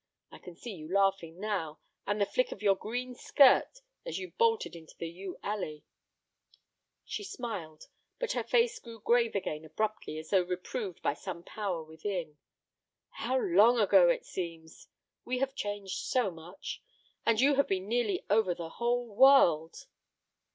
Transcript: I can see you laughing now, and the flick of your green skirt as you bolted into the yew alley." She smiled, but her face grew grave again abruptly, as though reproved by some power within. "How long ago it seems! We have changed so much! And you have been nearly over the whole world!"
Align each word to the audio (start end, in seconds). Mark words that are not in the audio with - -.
I 0.31 0.39
can 0.39 0.55
see 0.55 0.71
you 0.73 0.91
laughing 0.91 1.39
now, 1.39 1.77
and 2.07 2.19
the 2.19 2.25
flick 2.25 2.51
of 2.51 2.63
your 2.63 2.73
green 2.75 3.13
skirt 3.13 3.81
as 4.03 4.17
you 4.17 4.31
bolted 4.31 4.75
into 4.75 4.97
the 4.97 5.07
yew 5.07 5.37
alley." 5.43 5.83
She 7.05 7.23
smiled, 7.23 7.87
but 8.17 8.31
her 8.31 8.43
face 8.43 8.79
grew 8.79 8.99
grave 8.99 9.35
again 9.35 9.63
abruptly, 9.63 10.17
as 10.17 10.31
though 10.31 10.41
reproved 10.41 11.03
by 11.03 11.13
some 11.13 11.43
power 11.43 11.83
within. 11.83 12.39
"How 13.11 13.37
long 13.37 13.77
ago 13.77 14.09
it 14.09 14.25
seems! 14.25 14.87
We 15.23 15.37
have 15.37 15.53
changed 15.53 15.99
so 15.99 16.31
much! 16.31 16.81
And 17.23 17.39
you 17.39 17.53
have 17.53 17.67
been 17.67 17.87
nearly 17.87 18.25
over 18.27 18.55
the 18.55 18.69
whole 18.69 19.05
world!" 19.05 19.85